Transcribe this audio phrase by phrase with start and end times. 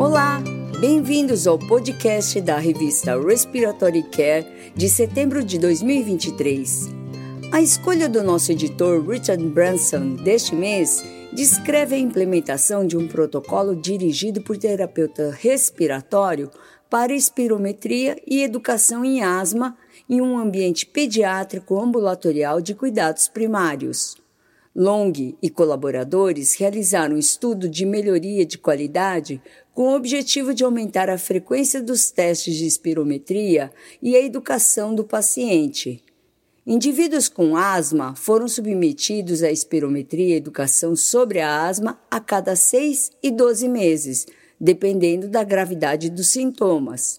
[0.00, 0.42] Olá,
[0.80, 6.88] bem-vindos ao podcast da revista Respiratory Care de setembro de 2023.
[7.52, 13.76] A escolha do nosso editor Richard Branson deste mês descreve a implementação de um protocolo
[13.76, 16.50] dirigido por terapeuta respiratório
[16.88, 19.76] para espirometria e educação em asma
[20.08, 24.16] em um ambiente pediátrico ambulatorial de cuidados primários.
[24.74, 25.12] Long
[25.42, 29.42] e colaboradores realizaram um estudo de melhoria de qualidade
[29.80, 35.02] com o objetivo de aumentar a frequência dos testes de espirometria e a educação do
[35.02, 36.04] paciente.
[36.66, 43.12] Indivíduos com asma foram submetidos à espirometria e educação sobre a asma a cada 6
[43.22, 44.26] e 12 meses,
[44.60, 47.18] dependendo da gravidade dos sintomas.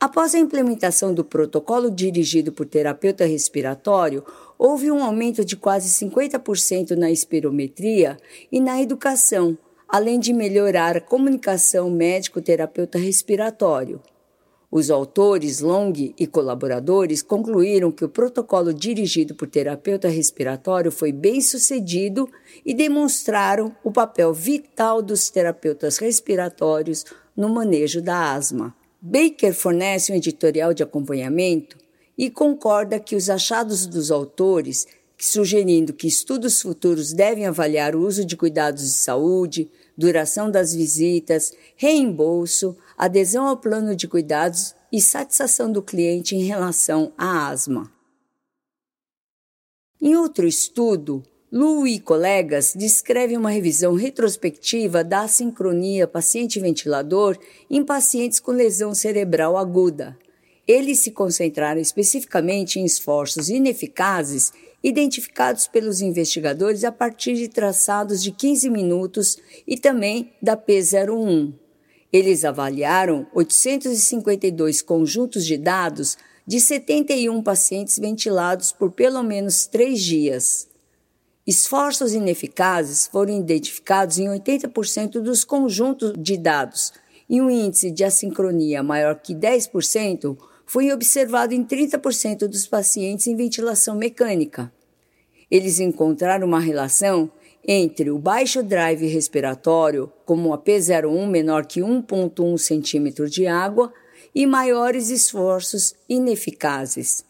[0.00, 4.24] Após a implementação do protocolo dirigido por terapeuta respiratório,
[4.58, 8.16] houve um aumento de quase 50% na espirometria
[8.50, 9.58] e na educação,
[9.92, 14.00] além de melhorar a comunicação médico-terapeuta respiratório.
[14.70, 21.42] Os autores, Long e colaboradores concluíram que o protocolo dirigido por terapeuta respiratório foi bem
[21.42, 22.26] sucedido
[22.64, 27.04] e demonstraram o papel vital dos terapeutas respiratórios
[27.36, 28.74] no manejo da asma.
[28.98, 31.76] Baker fornece um editorial de acompanhamento
[32.16, 34.86] e concorda que os achados dos autores,
[35.24, 41.52] sugerindo que estudos futuros devem avaliar o uso de cuidados de saúde, duração das visitas,
[41.76, 47.88] reembolso, adesão ao plano de cuidados e satisfação do cliente em relação à asma.
[50.00, 58.40] Em outro estudo, Lu e colegas descrevem uma revisão retrospectiva da sincronia paciente-ventilador em pacientes
[58.40, 60.18] com lesão cerebral aguda.
[60.66, 64.50] Eles se concentraram especificamente em esforços ineficazes
[64.82, 71.52] identificados pelos investigadores a partir de traçados de 15 minutos e também da P01.
[72.12, 80.68] Eles avaliaram 852 conjuntos de dados de 71 pacientes ventilados por pelo menos três dias.
[81.46, 86.92] Esforços ineficazes foram identificados em 80% dos conjuntos de dados
[87.28, 90.36] e um índice de assincronia maior que 10%
[90.72, 94.72] foi observado em 30% dos pacientes em ventilação mecânica.
[95.50, 97.30] Eles encontraram uma relação
[97.62, 103.92] entre o baixo drive respiratório, como a P01 menor que 1,1 cm de água,
[104.34, 107.22] e maiores esforços ineficazes.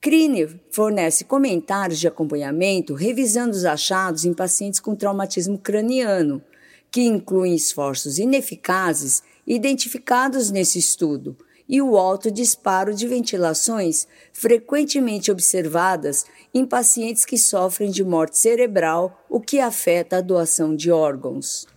[0.00, 6.42] Crine fornece comentários de acompanhamento revisando os achados em pacientes com traumatismo craniano,
[6.90, 11.36] que incluem esforços ineficazes identificados nesse estudo
[11.70, 19.24] e o alto disparo de ventilações frequentemente observadas em pacientes que sofrem de morte cerebral,
[19.30, 21.68] o que afeta a doação de órgãos.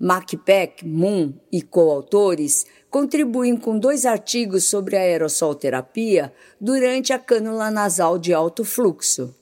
[0.00, 8.18] MacPack, Moon e coautores contribuem com dois artigos sobre aerossol terapia durante a cânula nasal
[8.18, 9.32] de alto fluxo.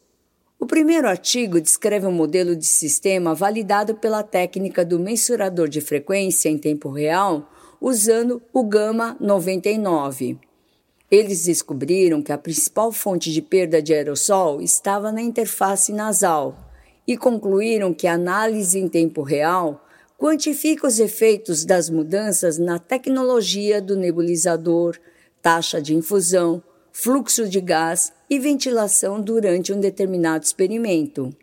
[0.61, 6.51] O primeiro artigo descreve um modelo de sistema validado pela técnica do mensurador de frequência
[6.51, 7.51] em tempo real
[7.87, 10.39] usando o Gama 99.
[11.11, 16.57] Eles descobriram que a principal fonte de perda de aerossol estava na interface nasal
[17.07, 19.85] e concluíram que a análise em tempo real
[20.19, 24.97] quantifica os efeitos das mudanças na tecnologia do nebulizador,
[25.43, 31.37] taxa de infusão, fluxo de gás e ventilação durante um determinado experimento.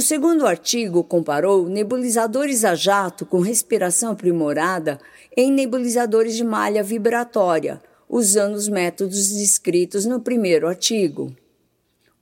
[0.00, 4.98] O segundo artigo comparou nebulizadores a jato com respiração aprimorada
[5.36, 11.30] em nebulizadores de malha vibratória, usando os métodos descritos no primeiro artigo.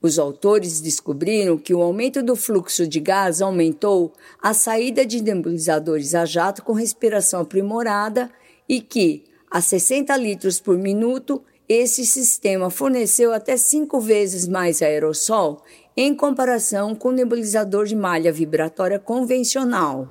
[0.02, 4.12] Os autores descobriram que o aumento do fluxo de gás aumentou
[4.42, 8.28] a saída de nebulizadores a jato com respiração aprimorada
[8.68, 15.62] e que, a 60 litros por minuto, esse sistema forneceu até cinco vezes mais aerossol
[16.00, 20.08] em comparação com o nebulizador de malha vibratória convencional.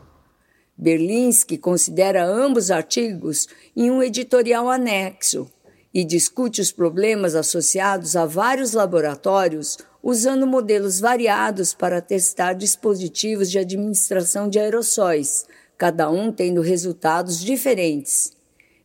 [0.77, 5.49] Berlinski considera ambos artigos em um editorial anexo
[5.93, 13.57] e discute os problemas associados a vários laboratórios usando modelos variados para testar dispositivos de
[13.57, 15.45] administração de aerossóis,
[15.77, 18.35] cada um tendo resultados diferentes.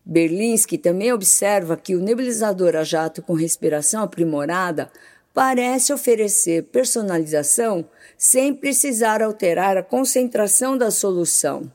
[0.05, 4.89] Berlinski também observa que o nebulizador a jato com respiração aprimorada
[5.33, 11.73] parece oferecer personalização sem precisar alterar a concentração da solução.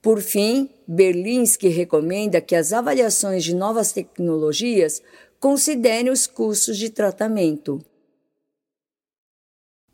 [0.00, 5.02] Por fim, Berlinski recomenda que as avaliações de novas tecnologias
[5.40, 7.80] considerem os custos de tratamento.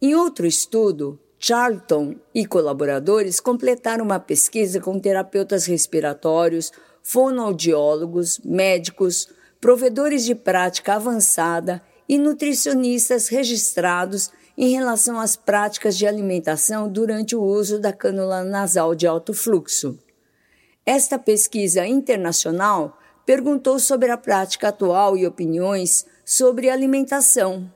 [0.00, 6.70] Em outro estudo, Charlton e colaboradores completaram uma pesquisa com terapeutas respiratórios,
[7.02, 9.28] fonoaudiólogos, médicos,
[9.60, 17.42] provedores de prática avançada e nutricionistas registrados em relação às práticas de alimentação durante o
[17.42, 19.98] uso da cânula nasal de alto fluxo.
[20.84, 27.72] Esta pesquisa internacional perguntou sobre a prática atual e opiniões sobre alimentação.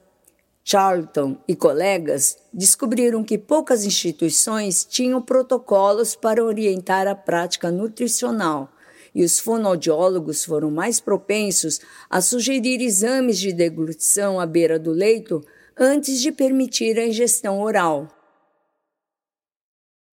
[0.62, 8.68] Charlton e colegas descobriram que poucas instituições tinham protocolos para orientar a prática nutricional
[9.16, 11.80] e os fonoaudiólogos foram mais propensos
[12.10, 15.42] a sugerir exames de deglutição à beira do leito
[15.74, 18.08] antes de permitir a ingestão oral.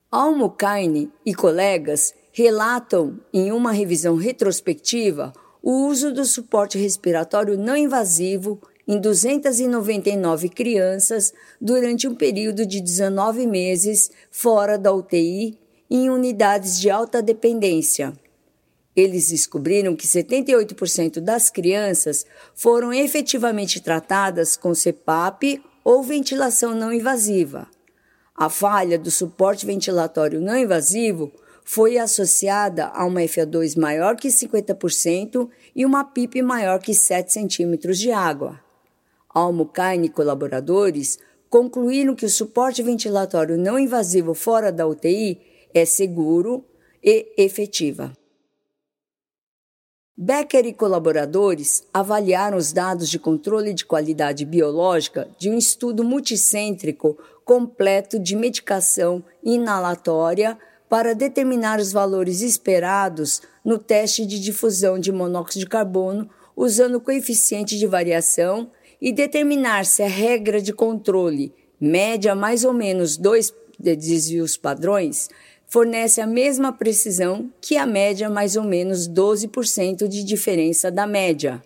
[0.10, 8.62] Almucaine e colegas relatam em uma revisão retrospectiva o uso do suporte respiratório não invasivo
[8.88, 15.60] em 299 crianças durante um período de 19 meses fora da UTI
[15.90, 18.14] em unidades de alta dependência.
[18.96, 27.68] Eles descobriram que 78% das crianças foram efetivamente tratadas com CPAP ou ventilação não invasiva.
[28.36, 31.32] A falha do suporte ventilatório não invasivo
[31.64, 37.98] foi associada a uma FA2 maior que 50% e uma PIP maior que 7 centímetros
[37.98, 38.60] de água.
[39.30, 41.18] Almucaine e colaboradores
[41.50, 45.40] concluíram que o suporte ventilatório não invasivo fora da UTI
[45.74, 46.66] é seguro
[47.04, 48.12] e efetiva.
[50.16, 57.18] Becker e colaboradores avaliaram os dados de controle de qualidade biológica de um estudo multicêntrico
[57.44, 60.56] completo de medicação inalatória
[60.88, 67.02] para determinar os valores esperados no teste de difusão de monóxido de carbono usando o
[67.02, 68.70] coeficiente de variação
[69.02, 71.52] e determinar se a regra de controle
[71.82, 75.28] média mais ou menos dois desvios padrões
[75.68, 81.62] fornece a mesma precisão que a média mais ou menos 12% de diferença da média.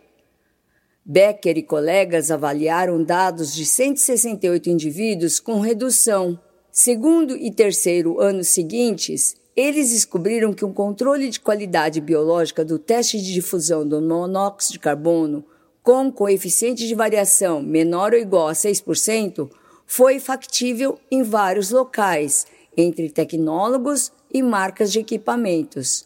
[1.06, 6.40] Becker e colegas avaliaram dados de 168 indivíduos com redução
[6.80, 13.18] Segundo e terceiro anos seguintes, eles descobriram que um controle de qualidade biológica do teste
[13.18, 15.44] de difusão do monóxido de carbono
[15.82, 19.50] com coeficiente de variação menor ou igual a 6%
[19.88, 22.46] foi factível em vários locais,
[22.78, 26.06] entre tecnólogos e marcas de equipamentos.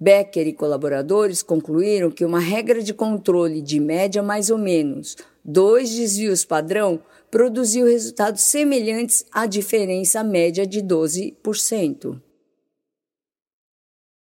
[0.00, 5.94] Becker e colaboradores concluíram que uma regra de controle de média mais ou menos dois
[5.94, 7.00] desvios padrão
[7.30, 12.20] produziu resultados semelhantes à diferença média de 12%.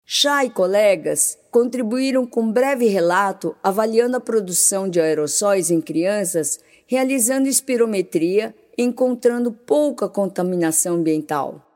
[0.03, 6.59] Chá e colegas contribuíram com um breve relato avaliando a produção de aerossóis em crianças,
[6.85, 11.70] realizando espirometria, encontrando pouca contaminação ambiental.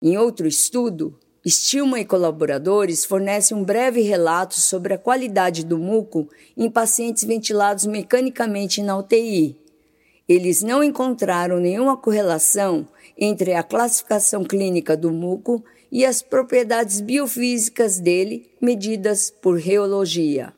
[0.00, 6.28] Em outro estudo, Stilman e colaboradores fornecem um breve relato sobre a qualidade do muco
[6.56, 9.56] em pacientes ventilados mecanicamente na UTI.
[10.28, 12.86] Eles não encontraram nenhuma correlação
[13.16, 20.52] entre a classificação clínica do muco e as propriedades biofísicas dele medidas por reologia.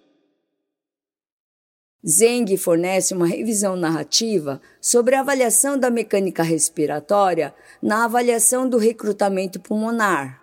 [2.07, 9.61] Zeng fornece uma revisão narrativa sobre a avaliação da mecânica respiratória na avaliação do recrutamento
[9.61, 10.41] pulmonar.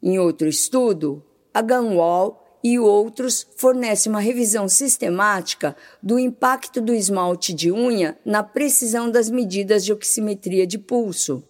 [0.00, 7.52] Em outro estudo, a Gunwall e outros fornecem uma revisão sistemática do impacto do esmalte
[7.52, 11.42] de unha na precisão das medidas de oximetria de pulso.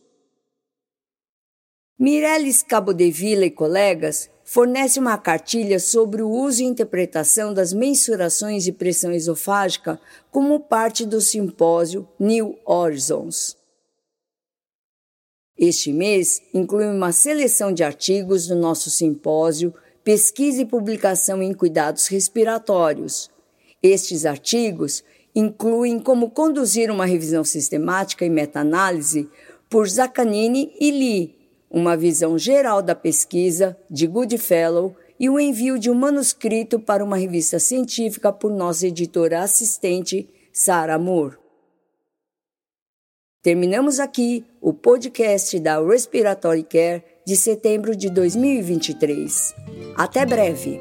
[1.99, 8.73] Mireles Cabodevilla e colegas fornecem uma cartilha sobre o uso e interpretação das mensurações de
[8.73, 10.01] pressão esofágica
[10.31, 13.59] como parte do simpósio New Horizons.
[15.55, 22.07] Este mês inclui uma seleção de artigos do nosso simpósio Pesquisa e Publicação em Cuidados
[22.07, 23.31] Respiratórios.
[23.83, 29.29] Estes artigos incluem como conduzir uma revisão sistemática e meta-análise
[29.69, 31.38] por Zaccanini e Lee,
[31.71, 37.17] uma visão geral da pesquisa de Goodfellow e o envio de um manuscrito para uma
[37.17, 41.37] revista científica por nossa editora assistente, Sarah Moore.
[43.43, 49.55] Terminamos aqui o podcast da Respiratory Care de setembro de 2023.
[49.97, 50.81] Até breve!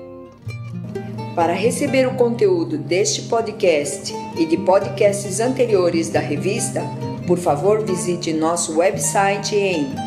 [1.35, 6.81] Para receber o conteúdo deste podcast e de podcasts anteriores da revista,
[7.27, 10.06] por favor visite nosso website em